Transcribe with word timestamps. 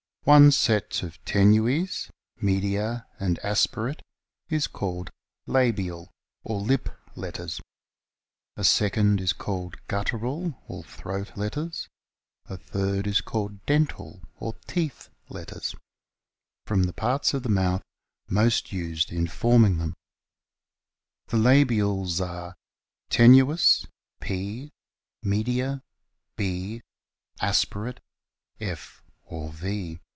One 0.23 0.51
set 0.51 1.01
of 1.01 1.17
tennis, 1.25 2.11
media, 2.39 3.07
and 3.19 3.39
aspirate 3.39 4.03
is 4.49 4.67
called 4.67 5.09
labial 5.47 6.11
(or 6.43 6.61
lip 6.61 6.89
letters), 7.15 7.59
a 8.55 8.63
second 8.63 9.19
is 9.19 9.33
called 9.33 9.77
guttural 9.87 10.61
(or 10.67 10.83
throat 10.83 11.35
letters), 11.35 11.87
a 12.47 12.55
third 12.55 13.07
is 13.07 13.19
called 13.19 13.65
dental 13.65 14.21
(or 14.35 14.53
teeth 14.67 15.09
letters), 15.27 15.73
from 16.67 16.83
the 16.83 16.93
parts 16.93 17.33
of 17.33 17.41
the 17.41 17.49
mouth 17.49 17.81
most 18.29 18.71
used 18.71 19.11
in 19.11 19.25
forming 19.25 19.79
them. 19.79 19.95
63 21.31 21.41
THE 21.41 21.49
INITIAL 21.49 21.95
MUTATIONS 21.95 22.17
69 22.17 22.27
The 22.27 22.29
labials 22.29 22.55
are: 22.55 22.55
Tenuis, 23.09 23.87
P; 24.21 24.69
Media, 25.23 25.81
B; 26.37 26.81
Aspirate, 27.41 27.99
F 28.59 29.03
or 29.25 29.51
V. 29.51 29.99